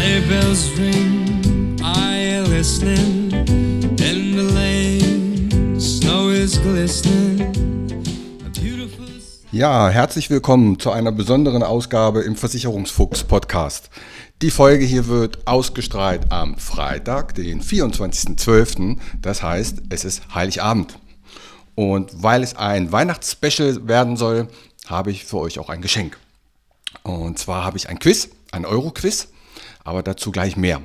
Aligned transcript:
Sleigh 0.00 0.26
bells 0.28 0.70
ring, 0.78 1.76
you 1.78 2.42
listening? 2.48 3.32
In 3.98 4.34
the 4.34 4.50
lane, 4.54 5.78
snow 5.78 6.30
is 6.30 6.58
glistening. 6.62 7.52
Ja, 9.52 9.90
herzlich 9.90 10.30
willkommen 10.30 10.78
zu 10.78 10.90
einer 10.90 11.12
besonderen 11.12 11.62
Ausgabe 11.62 12.22
im 12.22 12.34
Versicherungsfuchs 12.34 13.24
Podcast. 13.24 13.90
Die 14.40 14.50
Folge 14.50 14.86
hier 14.86 15.06
wird 15.06 15.46
ausgestrahlt 15.46 16.32
am 16.32 16.56
Freitag, 16.56 17.34
den 17.34 17.60
24.12. 17.60 18.96
Das 19.20 19.42
heißt, 19.42 19.82
es 19.90 20.06
ist 20.06 20.34
Heiligabend. 20.34 20.98
Und 21.74 22.22
weil 22.22 22.42
es 22.42 22.56
ein 22.56 22.90
Weihnachtsspecial 22.90 23.86
werden 23.86 24.16
soll, 24.16 24.48
habe 24.86 25.10
ich 25.10 25.26
für 25.26 25.36
euch 25.36 25.58
auch 25.58 25.68
ein 25.68 25.82
Geschenk. 25.82 26.16
Und 27.02 27.38
zwar 27.38 27.64
habe 27.64 27.76
ich 27.76 27.90
ein 27.90 27.98
Quiz, 27.98 28.30
ein 28.50 28.64
Euro-Quiz, 28.64 29.28
aber 29.84 30.02
dazu 30.02 30.30
gleich 30.30 30.56
mehr. 30.56 30.82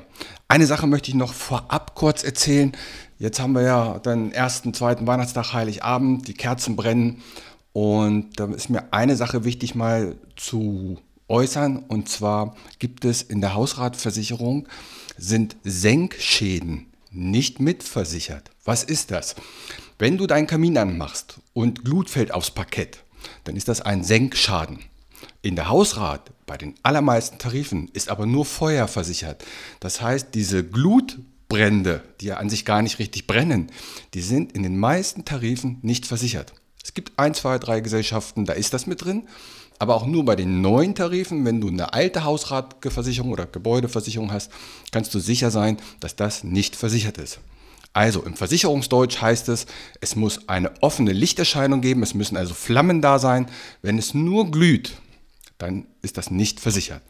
Eine 0.48 0.66
Sache 0.66 0.86
möchte 0.86 1.10
ich 1.10 1.14
noch 1.14 1.32
vorab 1.34 1.94
kurz 1.94 2.22
erzählen. 2.22 2.72
Jetzt 3.18 3.40
haben 3.40 3.52
wir 3.52 3.62
ja 3.62 3.98
den 3.98 4.32
ersten, 4.32 4.74
zweiten 4.74 5.06
Weihnachtstag, 5.06 5.52
Heiligabend, 5.52 6.28
die 6.28 6.34
Kerzen 6.34 6.76
brennen. 6.76 7.22
Und 7.72 8.38
da 8.38 8.46
ist 8.46 8.70
mir 8.70 8.92
eine 8.92 9.16
Sache 9.16 9.44
wichtig 9.44 9.74
mal 9.74 10.16
zu 10.36 10.98
äußern. 11.28 11.78
Und 11.78 12.08
zwar 12.08 12.54
gibt 12.78 13.04
es 13.04 13.22
in 13.22 13.40
der 13.40 13.54
Hausratversicherung 13.54 14.68
sind 15.18 15.56
Senkschäden 15.64 16.86
nicht 17.10 17.60
mitversichert. 17.60 18.50
Was 18.64 18.84
ist 18.84 19.10
das? 19.10 19.34
Wenn 19.98 20.18
du 20.18 20.26
deinen 20.26 20.46
Kamin 20.46 20.76
anmachst 20.76 21.38
und 21.54 21.84
Glut 21.84 22.10
fällt 22.10 22.32
aufs 22.32 22.50
Parkett, 22.50 23.02
dann 23.44 23.56
ist 23.56 23.68
das 23.68 23.80
ein 23.80 24.04
Senkschaden. 24.04 24.80
In 25.40 25.56
der 25.56 25.68
Hausrat, 25.68 26.30
bei 26.46 26.56
den 26.56 26.74
allermeisten 26.82 27.38
Tarifen, 27.38 27.90
ist 27.92 28.08
aber 28.08 28.24
nur 28.24 28.44
Feuer 28.44 28.88
versichert. 28.88 29.44
Das 29.80 30.00
heißt, 30.00 30.28
diese 30.34 30.64
Glutbrände, 30.64 32.02
die 32.20 32.26
ja 32.26 32.36
an 32.36 32.48
sich 32.48 32.64
gar 32.64 32.82
nicht 32.82 32.98
richtig 32.98 33.26
brennen, 33.26 33.70
die 34.14 34.22
sind 34.22 34.52
in 34.52 34.62
den 34.62 34.78
meisten 34.78 35.24
Tarifen 35.24 35.78
nicht 35.82 36.06
versichert. 36.06 36.52
Es 36.82 36.94
gibt 36.94 37.18
ein, 37.18 37.34
zwei, 37.34 37.58
drei 37.58 37.80
Gesellschaften, 37.80 38.44
da 38.44 38.52
ist 38.52 38.72
das 38.72 38.86
mit 38.86 39.04
drin, 39.04 39.24
aber 39.78 39.94
auch 39.94 40.06
nur 40.06 40.24
bei 40.24 40.36
den 40.36 40.60
neuen 40.62 40.94
Tarifen, 40.94 41.44
wenn 41.44 41.60
du 41.60 41.68
eine 41.68 41.92
alte 41.92 42.24
Hausratversicherung 42.24 43.32
oder 43.32 43.46
Gebäudeversicherung 43.46 44.32
hast, 44.32 44.50
kannst 44.90 45.12
du 45.14 45.18
sicher 45.18 45.50
sein, 45.50 45.78
dass 46.00 46.16
das 46.16 46.44
nicht 46.44 46.76
versichert 46.76 47.18
ist. 47.18 47.40
Also 47.92 48.22
im 48.22 48.34
Versicherungsdeutsch 48.34 49.20
heißt 49.20 49.48
es, 49.48 49.66
es 50.00 50.16
muss 50.16 50.48
eine 50.48 50.70
offene 50.82 51.12
Lichterscheinung 51.12 51.80
geben, 51.80 52.02
es 52.02 52.14
müssen 52.14 52.36
also 52.36 52.52
Flammen 52.52 53.00
da 53.00 53.18
sein. 53.18 53.46
Wenn 53.80 53.98
es 53.98 54.12
nur 54.12 54.50
glüht, 54.50 54.92
dann 55.58 55.86
ist 56.02 56.18
das 56.18 56.30
nicht 56.30 56.60
versichert. 56.60 57.02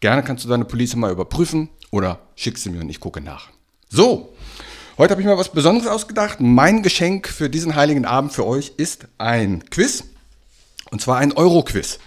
Gerne 0.00 0.22
kannst 0.22 0.44
du 0.44 0.48
deine 0.48 0.64
Police 0.64 0.94
mal 0.96 1.10
überprüfen 1.10 1.68
oder 1.90 2.20
schickst 2.36 2.64
sie 2.64 2.70
mir 2.70 2.80
und 2.80 2.88
ich 2.88 3.00
gucke 3.00 3.20
nach. 3.20 3.48
So, 3.88 4.34
heute 4.96 5.12
habe 5.12 5.22
ich 5.22 5.26
mir 5.26 5.36
was 5.36 5.50
Besonderes 5.50 5.88
ausgedacht. 5.88 6.40
Mein 6.40 6.82
Geschenk 6.82 7.28
für 7.28 7.50
diesen 7.50 7.74
heiligen 7.74 8.04
Abend 8.04 8.32
für 8.32 8.46
euch 8.46 8.72
ist 8.76 9.08
ein 9.18 9.68
Quiz. 9.70 10.04
Und 10.90 11.00
zwar 11.00 11.18
ein 11.18 11.32
Euro-Quiz. 11.32 11.98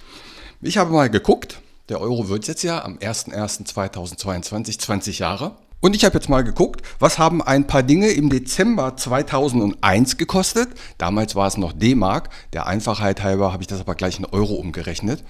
Ich 0.62 0.78
habe 0.78 0.92
mal 0.92 1.10
geguckt, 1.10 1.60
der 1.90 2.00
Euro 2.00 2.30
wird 2.30 2.48
jetzt 2.48 2.64
ja 2.64 2.84
am 2.84 2.98
01.01.2022 2.98 4.80
20 4.80 5.20
Jahre. 5.20 5.56
Und 5.82 5.96
ich 5.96 6.06
habe 6.06 6.14
jetzt 6.14 6.30
mal 6.30 6.44
geguckt, 6.44 6.84
was 7.00 7.18
haben 7.18 7.42
ein 7.42 7.66
paar 7.66 7.82
Dinge 7.82 8.10
im 8.12 8.30
Dezember 8.30 8.96
2001 8.96 10.18
gekostet. 10.18 10.70
Damals 11.00 11.36
war 11.36 11.48
es 11.48 11.58
noch 11.58 11.74
D-Mark. 11.74 12.30
Der 12.54 12.68
Einfachheit 12.68 13.24
halber 13.24 13.52
habe 13.52 13.64
ich 13.64 13.68
das 13.68 13.80
aber 13.80 13.96
gleich 13.96 14.20
in 14.20 14.26
Euro 14.26 14.54
umgerechnet. 14.54 15.24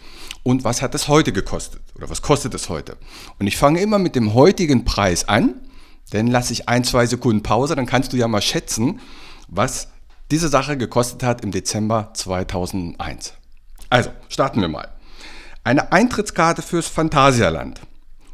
Und 0.44 0.66
was 0.66 0.82
hat 0.82 0.94
es 0.94 1.08
heute 1.08 1.32
gekostet? 1.32 1.82
Oder 1.96 2.10
was 2.10 2.22
kostet 2.22 2.54
es 2.54 2.68
heute? 2.68 2.98
Und 3.40 3.48
ich 3.48 3.56
fange 3.56 3.80
immer 3.80 3.98
mit 3.98 4.14
dem 4.16 4.34
heutigen 4.34 4.84
Preis 4.84 5.28
an. 5.30 5.56
Dann 6.10 6.28
lasse 6.28 6.52
ich 6.52 6.68
ein, 6.68 6.84
zwei 6.84 7.06
Sekunden 7.06 7.44
Pause. 7.44 7.76
Dann 7.76 7.86
kannst 7.86 8.12
du 8.12 8.18
ja 8.18 8.28
mal 8.28 8.42
schätzen, 8.42 9.00
was 9.48 9.88
diese 10.32 10.50
Sache 10.50 10.76
gekostet 10.76 11.24
hat 11.24 11.46
im 11.46 11.52
Dezember 11.52 12.12
2001. 12.14 13.34
Also, 13.90 14.10
starten 14.28 14.60
wir 14.60 14.68
mal. 14.68 14.90
Eine 15.64 15.94
Eintrittskarte 15.94 16.62
fürs 16.62 16.88
Phantasialand 16.88 17.80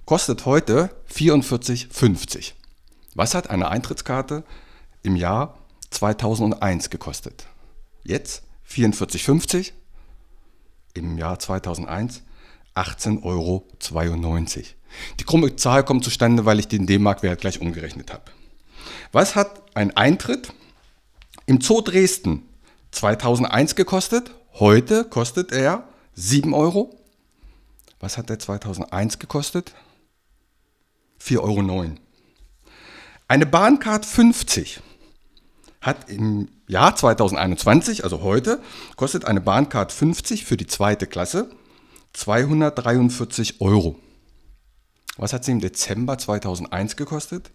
kostet 0.08 0.46
heute 0.46 0.90
44,50. 1.14 2.54
Was 3.14 3.36
hat 3.36 3.50
eine 3.50 3.68
Eintrittskarte 3.68 4.44
im 5.04 5.18
Jahr 5.18 5.58
2001 5.92 6.90
gekostet? 6.90 7.46
Jetzt 8.04 8.42
44,50, 8.72 9.74
im 10.94 11.18
Jahr 11.18 11.38
2001 11.38 12.24
18,92 12.74 13.24
Euro. 13.24 13.68
Die 15.20 15.24
krumme 15.26 15.56
Zahl 15.58 15.84
kommt 15.84 16.06
zustande, 16.06 16.46
weil 16.46 16.60
ich 16.60 16.70
den 16.70 16.88
D-Mark-Wert 16.88 17.42
gleich 17.42 17.60
umgerechnet 17.60 18.14
habe. 18.14 18.32
Was 19.12 19.36
hat 19.36 19.62
ein 19.76 19.96
Eintritt 19.98 20.54
im 21.48 21.60
Zoo 21.60 21.82
Dresden 21.82 22.48
2001 22.92 23.76
gekostet? 23.76 24.32
Heute 24.54 25.04
kostet 25.04 25.52
er 25.52 25.84
7 26.14 26.54
Euro. 26.54 26.96
Was 28.00 28.18
hat 28.18 28.30
der 28.30 28.40
2001 28.40 29.20
gekostet? 29.20 29.74
4,09 31.28 31.40
Euro. 31.40 31.96
Eine 33.28 33.46
Bahncard 33.46 34.06
50 34.06 34.80
hat 35.82 36.10
im 36.10 36.50
Jahr 36.68 36.96
2021, 36.96 38.04
also 38.04 38.22
heute, 38.22 38.62
kostet 38.96 39.26
eine 39.26 39.42
Bahncard 39.42 39.92
50 39.92 40.46
für 40.46 40.58
die 40.58 40.68
zweite 40.68 41.08
Klasse 41.08 41.50
243 42.14 43.62
Euro. 43.62 44.00
Was 45.18 45.34
hat 45.34 45.44
sie 45.44 45.52
im 45.52 45.60
Dezember 45.60 46.18
2001 46.18 46.96
gekostet? 46.96 47.52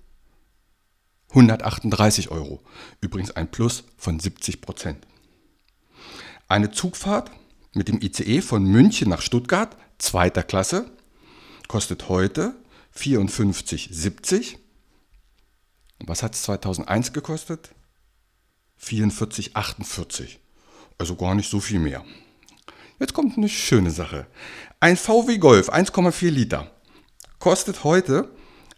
138 1.30 2.30
Euro. 2.30 2.62
Übrigens 3.00 3.30
ein 3.30 3.50
Plus 3.50 3.84
von 3.96 4.20
70 4.20 4.60
Prozent. 4.60 5.06
Eine 6.48 6.70
Zugfahrt 6.70 7.30
mit 7.72 7.88
dem 7.88 8.02
ICE 8.02 8.42
von 8.42 8.64
München 8.64 9.08
nach 9.08 9.22
Stuttgart, 9.22 9.76
zweiter 9.98 10.42
Klasse, 10.42 10.90
kostet 11.68 12.08
heute 12.08 12.54
54,70. 12.96 14.56
Was 16.00 16.22
hat 16.22 16.34
es 16.34 16.42
2001 16.42 17.12
gekostet? 17.12 17.70
44,48. 18.80 20.38
Also 20.98 21.16
gar 21.16 21.34
nicht 21.34 21.50
so 21.50 21.60
viel 21.60 21.78
mehr. 21.78 22.04
Jetzt 22.98 23.12
kommt 23.14 23.36
eine 23.36 23.48
schöne 23.48 23.90
Sache. 23.90 24.26
Ein 24.80 24.96
VW 24.96 25.36
Golf 25.38 25.70
1,4 25.70 26.30
Liter 26.30 26.70
kostet 27.38 27.84
heute 27.84 28.28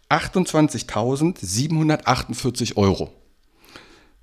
28.748 0.09 2.77
Euro. 2.77 3.11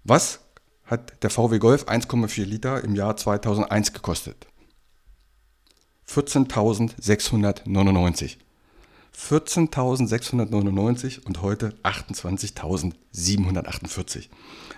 Was 0.04 0.38
hat 0.84 1.22
der 1.22 1.30
VW 1.30 1.58
Golf 1.58 1.88
1,4 1.88 2.44
Liter 2.44 2.82
im 2.82 2.94
Jahr 2.94 3.16
2001 3.16 3.92
gekostet? 3.92 4.46
14.699. 6.08 8.36
14.699 9.16 11.24
und 11.24 11.40
heute 11.42 11.74
28.748. 11.82 14.28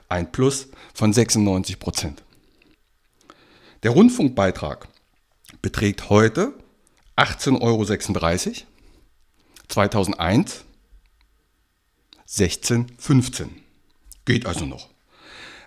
Ein 0.08 0.32
Plus 0.32 0.68
von 0.92 1.12
96 1.12 1.78
Prozent. 1.78 2.24
Der 3.82 3.92
Rundfunkbeitrag 3.92 4.88
beträgt 5.62 6.10
heute 6.10 6.52
18,36 7.16 7.62
Euro. 7.62 7.86
2001 9.68 10.64
16,15. 12.28 13.48
Geht 14.24 14.46
also 14.46 14.66
noch. 14.66 14.88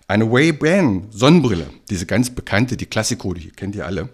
Eine 0.06 0.24
Ray-Ban 0.24 1.08
Sonnenbrille, 1.10 1.70
diese 1.90 2.06
ganz 2.06 2.30
bekannte, 2.30 2.76
die 2.76 2.86
Klassiko, 2.86 3.34
die 3.34 3.50
kennt 3.50 3.74
ihr 3.76 3.86
alle, 3.86 4.08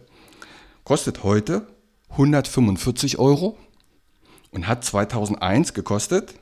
kostet 0.84 1.22
heute 1.22 1.66
145 2.10 3.18
Euro 3.18 3.58
und 4.54 4.68
hat 4.68 4.84
2001 4.84 5.74
gekostet 5.74 6.34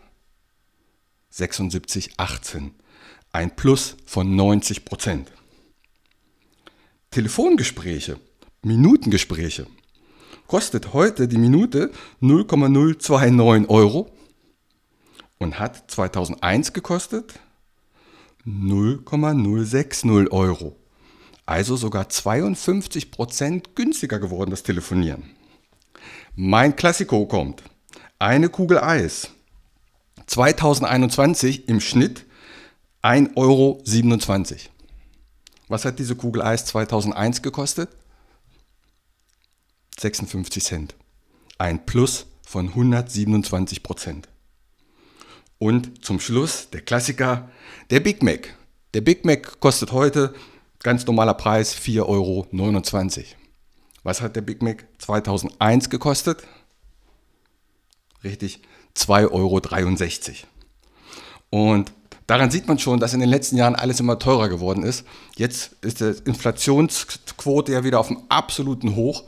76,18. 1.32 2.70
Ein 3.32 3.56
Plus 3.56 3.96
von 4.04 4.36
90 4.36 4.84
Prozent. 4.84 5.32
Telefongespräche, 7.10 8.20
Minutengespräche, 8.62 9.66
kostet 10.46 10.92
heute 10.92 11.26
die 11.26 11.38
Minute 11.38 11.90
0,029 12.20 13.70
Euro 13.70 14.10
und 15.38 15.58
hat 15.58 15.90
2001 15.90 16.74
gekostet 16.74 17.40
0,060 18.44 20.30
Euro. 20.30 20.76
Also 21.46 21.76
sogar 21.76 22.10
52 22.10 23.10
Prozent 23.10 23.74
günstiger 23.74 24.18
geworden, 24.18 24.50
das 24.50 24.62
Telefonieren. 24.62 25.30
Mein 26.36 26.76
Klassiko 26.76 27.26
kommt. 27.26 27.62
Eine 28.22 28.50
Kugel 28.50 28.78
Eis. 28.78 29.30
2021 30.26 31.68
im 31.68 31.80
Schnitt 31.80 32.24
1,27 33.02 33.34
Euro. 33.34 33.82
Was 35.66 35.84
hat 35.84 35.98
diese 35.98 36.14
Kugel 36.14 36.40
Eis 36.40 36.64
2001 36.66 37.42
gekostet? 37.42 37.88
56 39.98 40.62
Cent. 40.62 40.94
Ein 41.58 41.84
Plus 41.84 42.26
von 42.46 42.68
127 42.68 43.82
Prozent. 43.82 44.28
Und 45.58 46.04
zum 46.04 46.20
Schluss 46.20 46.70
der 46.70 46.82
Klassiker, 46.82 47.50
der 47.90 47.98
Big 47.98 48.22
Mac. 48.22 48.54
Der 48.94 49.00
Big 49.00 49.24
Mac 49.24 49.58
kostet 49.58 49.90
heute 49.90 50.32
ganz 50.78 51.04
normaler 51.06 51.34
Preis 51.34 51.74
4,29 51.74 52.04
Euro. 52.06 52.46
Was 54.04 54.20
hat 54.20 54.36
der 54.36 54.42
Big 54.42 54.62
Mac 54.62 54.86
2001 54.98 55.90
gekostet? 55.90 56.44
Richtig, 58.24 58.60
2,63 58.96 59.30
Euro. 59.32 59.60
Und 61.50 61.92
daran 62.26 62.50
sieht 62.50 62.68
man 62.68 62.78
schon, 62.78 63.00
dass 63.00 63.14
in 63.14 63.20
den 63.20 63.28
letzten 63.28 63.56
Jahren 63.56 63.74
alles 63.74 64.00
immer 64.00 64.18
teurer 64.18 64.48
geworden 64.48 64.84
ist. 64.84 65.04
Jetzt 65.36 65.72
ist 65.82 66.00
die 66.00 66.14
Inflationsquote 66.24 67.72
ja 67.72 67.84
wieder 67.84 68.00
auf 68.00 68.08
dem 68.08 68.22
absoluten 68.28 68.94
Hoch. 68.96 69.24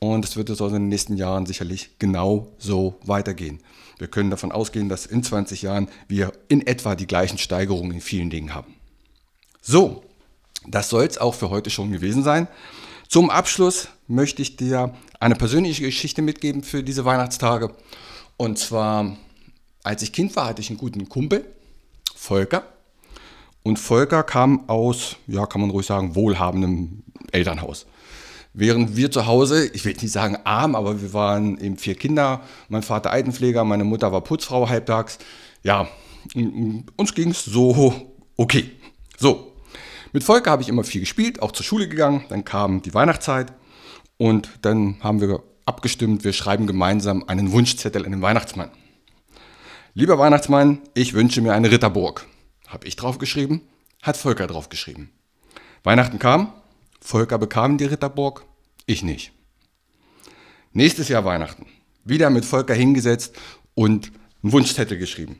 Und 0.00 0.24
es 0.24 0.36
wird 0.36 0.48
es 0.50 0.60
also 0.60 0.74
in 0.74 0.82
den 0.82 0.88
nächsten 0.88 1.16
Jahren 1.16 1.46
sicherlich 1.46 1.98
genau 1.98 2.52
so 2.58 2.98
weitergehen. 3.04 3.60
Wir 3.98 4.08
können 4.08 4.30
davon 4.30 4.50
ausgehen, 4.50 4.88
dass 4.88 5.04
in 5.04 5.22
20 5.22 5.62
Jahren 5.62 5.88
wir 6.08 6.32
in 6.48 6.66
etwa 6.66 6.94
die 6.94 7.06
gleichen 7.06 7.36
Steigerungen 7.36 7.92
in 7.92 8.00
vielen 8.00 8.30
Dingen 8.30 8.54
haben. 8.54 8.74
So, 9.60 10.02
das 10.66 10.88
soll 10.88 11.04
es 11.04 11.18
auch 11.18 11.34
für 11.34 11.50
heute 11.50 11.68
schon 11.68 11.92
gewesen 11.92 12.22
sein. 12.22 12.48
Zum 13.10 13.28
Abschluss 13.28 13.88
möchte 14.06 14.40
ich 14.40 14.54
dir 14.54 14.94
eine 15.18 15.34
persönliche 15.34 15.82
Geschichte 15.82 16.22
mitgeben 16.22 16.62
für 16.62 16.84
diese 16.84 17.04
Weihnachtstage. 17.04 17.74
Und 18.36 18.56
zwar, 18.56 19.16
als 19.82 20.02
ich 20.02 20.12
Kind 20.12 20.36
war, 20.36 20.46
hatte 20.46 20.62
ich 20.62 20.70
einen 20.70 20.78
guten 20.78 21.08
Kumpel, 21.08 21.44
Volker. 22.14 22.62
Und 23.64 23.80
Volker 23.80 24.22
kam 24.22 24.68
aus, 24.68 25.16
ja, 25.26 25.44
kann 25.46 25.60
man 25.60 25.70
ruhig 25.70 25.86
sagen, 25.86 26.14
wohlhabendem 26.14 27.02
Elternhaus. 27.32 27.86
Während 28.54 28.94
wir 28.94 29.10
zu 29.10 29.26
Hause, 29.26 29.66
ich 29.66 29.84
will 29.84 29.94
nicht 29.94 30.12
sagen 30.12 30.38
arm, 30.44 30.76
aber 30.76 31.02
wir 31.02 31.12
waren 31.12 31.58
eben 31.58 31.78
vier 31.78 31.96
Kinder, 31.96 32.42
mein 32.68 32.84
Vater 32.84 33.10
Altenpfleger, 33.10 33.64
meine 33.64 33.82
Mutter 33.82 34.12
war 34.12 34.20
Putzfrau 34.20 34.68
halbtags. 34.68 35.18
Ja, 35.64 35.88
uns 36.94 37.14
ging 37.16 37.30
es 37.30 37.44
so 37.44 37.92
okay. 38.36 38.70
So, 39.18 39.49
mit 40.12 40.24
Volker 40.24 40.50
habe 40.50 40.62
ich 40.62 40.68
immer 40.68 40.84
viel 40.84 41.00
gespielt, 41.00 41.42
auch 41.42 41.52
zur 41.52 41.64
Schule 41.64 41.88
gegangen. 41.88 42.24
Dann 42.28 42.44
kam 42.44 42.82
die 42.82 42.94
Weihnachtszeit 42.94 43.52
und 44.16 44.50
dann 44.62 44.96
haben 45.00 45.20
wir 45.20 45.42
abgestimmt, 45.64 46.24
wir 46.24 46.32
schreiben 46.32 46.66
gemeinsam 46.66 47.24
einen 47.26 47.52
Wunschzettel 47.52 48.04
an 48.04 48.10
den 48.10 48.22
Weihnachtsmann. 48.22 48.70
Lieber 49.94 50.18
Weihnachtsmann, 50.18 50.80
ich 50.94 51.14
wünsche 51.14 51.40
mir 51.40 51.52
eine 51.52 51.70
Ritterburg. 51.70 52.26
Habe 52.66 52.86
ich 52.86 52.96
draufgeschrieben, 52.96 53.62
hat 54.02 54.16
Volker 54.16 54.46
draufgeschrieben. 54.46 55.10
Weihnachten 55.82 56.18
kam, 56.18 56.52
Volker 57.00 57.38
bekam 57.38 57.78
die 57.78 57.86
Ritterburg, 57.86 58.44
ich 58.86 59.02
nicht. 59.02 59.32
Nächstes 60.72 61.08
Jahr 61.08 61.24
Weihnachten. 61.24 61.66
Wieder 62.04 62.30
mit 62.30 62.44
Volker 62.44 62.74
hingesetzt 62.74 63.36
und 63.74 64.12
einen 64.42 64.52
Wunschzettel 64.52 64.98
geschrieben. 64.98 65.38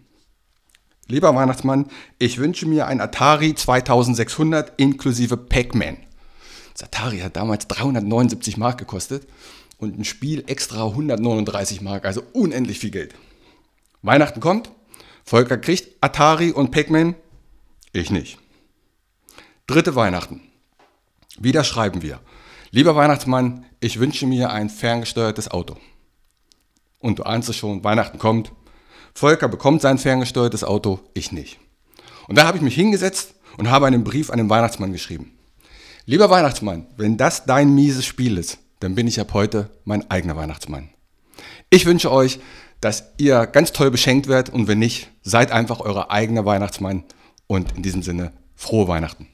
Lieber 1.11 1.35
Weihnachtsmann, 1.35 1.87
ich 2.21 2.39
wünsche 2.39 2.67
mir 2.67 2.87
ein 2.87 3.01
Atari 3.01 3.55
2600 3.57 4.75
inklusive 4.77 5.37
Pac-Man. 5.37 5.97
Das 6.73 6.85
Atari 6.85 7.19
hat 7.19 7.35
damals 7.35 7.67
379 7.67 8.57
Mark 8.57 8.79
gekostet 8.79 9.27
und 9.79 9.99
ein 9.99 10.05
Spiel 10.05 10.45
extra 10.47 10.85
139 10.87 11.81
Mark, 11.81 12.05
also 12.05 12.23
unendlich 12.33 12.79
viel 12.79 12.93
Geld. 12.93 13.17
Weihnachten 14.03 14.39
kommt, 14.39 14.71
Volker 15.25 15.59
kriegt 15.59 15.97
Atari 16.01 16.53
und 16.53 16.71
Pac-Man, 16.71 17.17
ich 17.93 18.13
nicht. 18.13 18.39
Dritte 19.67 19.97
Weihnachten. 19.97 20.41
Wieder 21.41 21.65
schreiben 21.65 22.03
wir. 22.03 22.21
Lieber 22.71 22.95
Weihnachtsmann, 22.95 23.67
ich 23.81 23.99
wünsche 23.99 24.29
mir 24.29 24.53
ein 24.53 24.71
ferngesteuertes 24.71 25.51
Auto. 25.51 25.77
Und 27.01 27.19
du 27.19 27.25
ahnst 27.25 27.49
es 27.49 27.57
schon, 27.57 27.83
Weihnachten 27.83 28.19
kommt. 28.19 28.53
Volker 29.15 29.49
bekommt 29.49 29.83
sein 29.83 29.99
ferngesteuertes 29.99 30.65
Auto, 30.65 31.01
ich 31.15 31.33
nicht. 31.33 31.59
Und 32.29 32.39
da 32.39 32.47
habe 32.47 32.57
ich 32.57 32.63
mich 32.63 32.75
hingesetzt 32.75 33.35
und 33.59 33.71
habe 33.71 33.87
einen 33.87 34.05
Brief 34.05 34.31
an 34.31 34.39
den 34.39 34.51
Weihnachtsmann 34.51 34.93
geschrieben. 34.93 35.33
Lieber 36.07 36.31
Weihnachtsmann, 36.31 36.87
wenn 36.97 37.17
das 37.17 37.45
dein 37.45 37.75
mieses 37.75 38.07
Spiel 38.07 38.39
ist, 38.39 38.59
dann 38.81 38.95
bin 38.95 39.07
ich 39.07 39.21
ab 39.21 39.33
heute 39.35 39.71
mein 39.85 40.11
eigener 40.11 40.37
Weihnachtsmann. 40.37 40.91
Ich 41.69 41.87
wünsche 41.87 42.11
euch, 42.11 42.41
dass 42.81 43.05
ihr 43.19 43.47
ganz 43.47 43.73
toll 43.73 43.91
beschenkt 43.91 44.27
werdet 44.27 44.53
und 44.53 44.67
wenn 44.67 44.79
nicht, 44.79 45.11
seid 45.23 45.53
einfach 45.53 45.81
euer 45.81 46.11
eigener 46.11 46.45
Weihnachtsmann 46.45 47.05
und 47.47 47.77
in 47.77 47.83
diesem 47.83 48.03
Sinne 48.03 48.33
frohe 48.55 48.89
Weihnachten. 48.89 49.27